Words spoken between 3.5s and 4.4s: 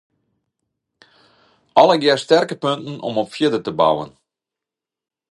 te bouwen.